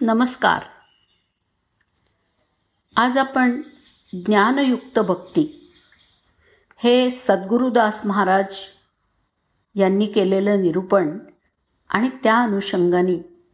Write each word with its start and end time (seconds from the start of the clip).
नमस्कार. 0.00 0.62
आज 2.96 3.18
आपण 3.18 3.62
ज्ञानयुक्त 4.12 4.98
भक्ती 4.98 5.72
हे 6.76 7.10
सद्गुरुदास 7.10 8.06
महाराज 8.06 8.56
यांनी 9.74 10.06
केलेलं 10.06 10.62
निरूपण 10.62 11.18
आणि 11.88 12.08
त्या 12.22 12.36
अनुषंगाने 12.36 13.44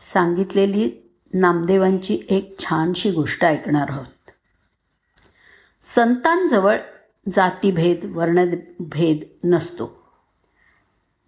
सांगितलेली 0.00 0.90
नामदेवांची 1.34 2.18
एक 2.28 2.58
छानशी 2.58 3.10
गोष्ट 3.10 3.44
ऐकणार 3.44 3.86
आहोत. 3.90 4.30
संतांजवळ 5.82 6.78
जातीभेद 7.32 8.04
वर्णभेद 8.04 9.46
नसतो. 9.46 10.02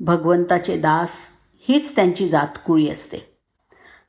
भगवंताचे 0.01 0.77
दास 0.77 1.31
हीच 1.61 1.97
त्यांची 1.97 2.29
जातकुळी 2.29 2.89
असते. 2.89 3.32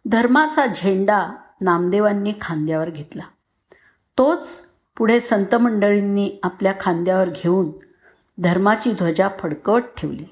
धर्माचा 0.06 0.66
झेंडा 0.66 1.28
नामदेवांनी 1.62 2.34
खांद्यावर 2.42 2.89
घेतला. 2.89 3.24
तोच 4.18 4.48
पुढे 4.98 5.20
संत 5.20 5.56
मंडळींनी 5.56 6.39
आपल्या 6.44 6.74
खांद्यावर 6.80 7.30
घेऊन 7.30 7.71
धर्माची 8.38 8.92
ध्वजा 8.92 9.28
फडकवत 9.39 9.82
ठेवली. 9.97 10.25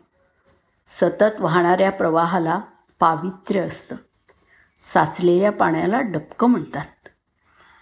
सतत 0.88 1.40
वाहणाऱ्या 1.40 1.92
प्रवाहाला 1.92 2.62
पावित्र्य 3.00 3.60
असतं. 3.60 3.96
साचलेल्या 4.82 5.52
पाण्याला 5.52 6.02
डबकं 6.02 6.48
म्हणतात. 6.48 7.08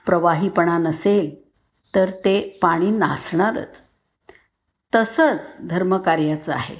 प्रवाहीपणा 0.05 0.77
नसेल 0.77 1.51
तर 1.95 2.09
ते 2.09 2.59
पाणी 2.61 2.91
नासणारच. 2.91 3.83
तसंच 4.95 5.55
धर्मकार्याचं 5.69 6.53
आहे. 6.53 6.75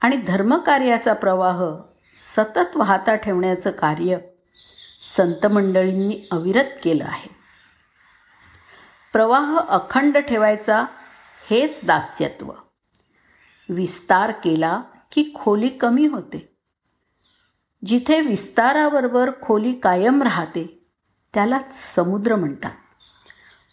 आणि 0.00 0.16
धर्मकार्याचा 0.16 1.12
प्रवाह 1.12 1.64
सतत 2.18 2.76
वाहता 2.76 3.14
ठेवण्याचं 3.14 3.70
कार्य 3.70 4.18
संत 5.16 5.46
मंडळींनी 5.46 6.20
अविरत 6.30 6.64
केलं 6.84 7.04
आहे. 7.04 7.28
प्रवाह 9.12 9.58
अखंड 9.58 10.18
ठेवायचा 10.18 10.84
हेच 11.50 11.80
दास्यत्व. 11.84 12.52
विस्तार 13.68 14.30
केला 14.30 14.82
की 15.12 15.32
खोली 15.34 15.68
कमी 15.68 16.06
होते. 16.06 16.56
जिथे 17.84 18.20
विस्ताराबरोबर 18.20 19.30
खोली 19.42 19.72
कायम 19.72 20.22
राहते 20.22 20.86
त्यालाच 21.34 21.94
समुद्र 21.94 22.36
म्हणतात. 22.36 22.72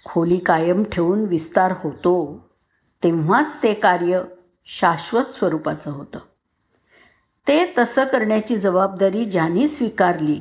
खोली 0.05 0.37
कायम 0.37 0.83
ठेवून 0.83 1.25
विस्तार 1.25 1.73
होतो 1.79 2.47
तेव्हाच 3.03 3.63
ते 3.63 3.73
कार्य 3.73 4.21
शाश्वत 4.65 5.25
स्वरूपाचं 5.25 5.91
होतं. 5.91 6.19
ते 7.47 7.73
तसं 7.77 8.05
करण्याची 8.05 8.57
जबाबदारी 8.57 9.25
ज्यांनी 9.25 9.67
स्वीकारली 9.67 10.39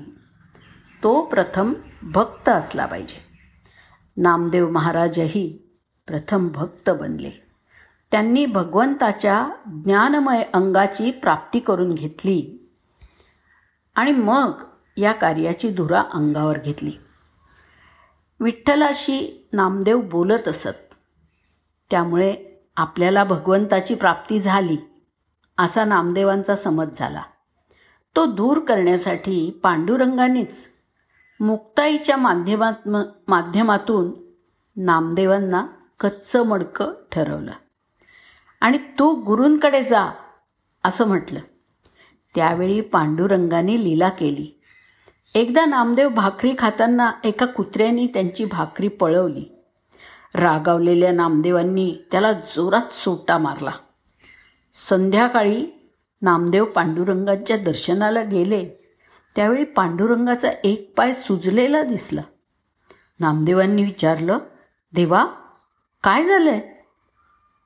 तो 1.02 1.22
प्रथम 1.22 1.74
भक्त 2.02 2.48
असला 2.48 2.86
पाहिजे. 2.86 3.24
नामदेव 4.16 4.70
महाराजही 4.70 5.58
प्रथम 6.06 6.48
भक्त 6.48 6.90
बनले. 6.90 7.30
त्यांनी 8.10 8.46
भगवंताच्या 8.46 9.48
ज्ञानमय 9.66 10.42
अंगाची 10.54 11.10
प्राप्ती 11.10 11.58
करून 11.58 11.94
घेतली 11.94 12.68
आणि 13.94 14.12
मग 14.12 14.52
या 14.96 15.12
कार्याची 15.12 15.70
धुरा 15.70 16.02
अंगावर 16.12 16.58
घेतली. 16.58 16.92
विठ्ठलाशी 18.40 19.48
नामदेव 19.52 20.00
बोलत 20.00 20.48
असत. 20.48 20.94
त्यामुळे 21.90 22.34
आपल्याला 22.76 23.24
भगवंताची 23.24 23.94
प्राप्ती 23.94 24.38
झाली. 24.38 24.76
असा 25.58 25.84
नामदेवांचा 25.84 26.56
समज 26.56 26.86
झाला. 26.96 27.22
तो 28.16 28.26
दूर 28.26 28.58
करण्यासाठी 28.58 29.60
पांडुरंगानेच 29.62 30.68
मुक्ताईच्या 31.40 32.16
माध्यमात 32.16 32.88
माध्यमातून 33.28 34.12
नामदेवांना 34.76 35.66
कच्चं 36.00 36.46
मडकं 36.46 36.92
ठरवलं. 37.12 37.52
आणि 38.60 38.78
तू 38.78 39.14
गुरूंकडे 39.14 39.84
जा 39.84 40.12
असं 40.84 41.06
म्हटलं. 41.06 41.40
त्यावेळी 42.34 42.80
पांडुरंगाने 42.80 43.84
लीला 43.84 44.08
केली. 44.08 44.60
एकदा 45.34 45.64
नामदेव 45.64 46.08
भाकरी 46.08 46.54
खाताना 46.58 47.12
एका 47.24 47.46
कुत्र्याने 47.46 48.06
त्यांची 48.06 48.44
भाकरी 48.44 48.88
पळवली. 48.88 49.44
रागावलेल्या 50.34 51.12
नामदेवांनी 51.12 51.96
त्याला 52.10 52.32
जोरात 52.32 52.92
सोटा 52.92 53.38
मारला. 53.38 53.70
संध्याकाळी 54.74 55.66
नामदेव 56.22 56.64
पांडुरंगांच्या 56.64 57.56
दर्शनाला 57.56 58.22
गेले. 58.22 58.68
त्यावेळी 59.36 59.64
पांडुरंगाचा 59.64 60.48
एक 60.64 60.92
पाय 60.96 61.12
सुजलेला 61.12 61.82
दिसला. 61.82 62.20
नामदेवांनी 63.20 63.84
विचारलं 63.84 64.38
देवा 64.92 65.24
काय 66.02 66.24
झालंय? 66.24 66.60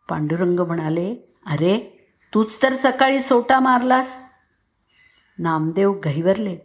पांडुरंग 0.08 0.60
म्हणाले 0.60 1.34
अरे 1.46 2.06
तूच 2.34 2.62
तर 2.62 2.74
सकाळी 2.74 3.20
सोटा 3.20 3.60
मारलास. 3.60 4.22
नामदेव 5.38 5.92
गहिवरले 6.04 6.58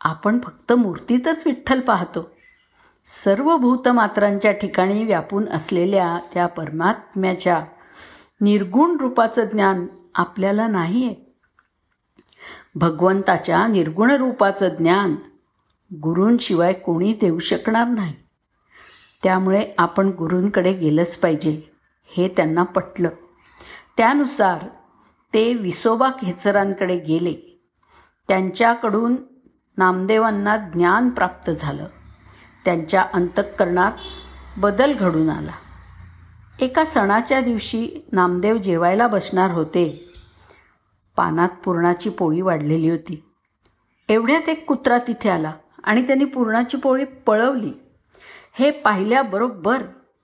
आपण 0.00 0.38
फक्त 0.40 0.72
मूर्तीतच 0.72 1.42
विठ्ठल 1.46 1.80
पाहतो. 1.80 2.30
सर्व 3.06 3.56
भूतमात्रांच्या 3.56 4.52
ठिकाणी 4.52 5.04
व्यापून 5.04 5.48
असलेल्या 5.48 6.18
त्या 6.34 6.46
परमात्म्याच्या 6.46 7.64
निर्गुण 8.40 8.96
रूपाचं 9.00 9.44
ज्ञान 9.44 9.86
आपल्याला 10.14 10.66
नाही 10.66 11.04
आहे 11.04 11.14
भगवंताच्या 12.74 13.66
निर्गुण 13.66 14.10
रूपाचं 14.10 14.68
ज्ञान 14.68 15.16
गुरूंशिवाय 15.94 16.72
कोणी 16.72 17.12
देऊ 17.12 17.38
शकणार 17.38 17.86
नाही. 17.88 18.14
त्यामुळे 19.22 19.72
आपण 19.78 20.08
गुरूंकडे 20.08 20.72
गेलंच 20.72 21.16
पाहिजे 21.16 21.62
हे 22.06 22.28
त्यांना 22.28 22.62
पटलं. 22.62 23.08
त्यानुसार 23.96 24.68
ते 25.34 25.54
विसोबा 25.54 26.10
खेचरांकडे 26.10 26.98
गेले. 26.98 27.60
त्यांच्याकडून 28.28 29.16
नामदेवांना 29.76 30.56
ज्ञान 30.56 31.10
प्राप्त 31.10 31.50
झालं. 31.50 31.86
त्यांच्या 32.64 33.06
अंतःकरणात 33.14 33.92
बदल 34.56 34.92
घडून 34.92 35.30
आला. 35.30 35.52
एका 36.60 36.84
सणाच्या 36.84 37.40
दिवशी 37.40 38.06
नामदेव 38.12 38.56
जेवायला 38.56 39.06
बसणार 39.06 39.50
होते. 39.50 40.12
पानात 41.16 41.48
पुरणाची 41.48 42.10
पोळी 42.10 42.40
वाढलेली 42.40 42.90
होती. 42.90 43.24
एवढ्यात 44.08 44.48
एक 44.48 44.66
कुत्रा 44.66 44.98
तिथे 44.98 45.30
आला 45.30 45.52
आणि 45.84 46.06
त्यांनी 46.06 46.24
पुरणाची 46.24 46.76
पोळी 46.76 47.04
पळवली. 47.04 47.72
हे 48.52 48.70
पाहिल्याबरोबर 48.70 49.82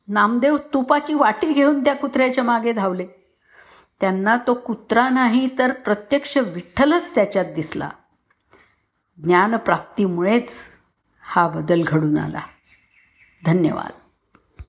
नामदेव 0.08 0.56
तुपाची 0.56 1.14
वाटी 1.14 1.52
घेऊन 1.52 1.84
त्या 1.84 1.94
कुत्र्याच्या 1.94 2.44
मागे 2.44 2.72
धावले. 2.72 3.06
त्यांना 4.00 4.36
तो 4.46 4.54
कुत्रा 4.54 5.08
नाही 5.08 5.48
तर 5.58 5.72
प्रत्यक्ष 5.72 6.38
विठ्ठलच 6.38 7.14
त्याच्यात 7.14 7.44
दिसला. 7.44 7.90
ज्ञानप्राप्तीमुळेच 9.22 10.50
हा 11.20 11.48
बदल 11.48 11.82
घडून 11.86 12.18
आला. 12.18 12.40
धन्यवाद. 13.44 13.90